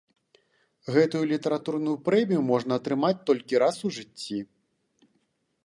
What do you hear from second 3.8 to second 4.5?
у жыцці.